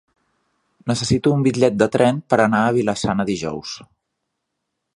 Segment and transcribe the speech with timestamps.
[0.91, 3.75] Necessito un bitllet de tren per anar a Vila-sana dijous.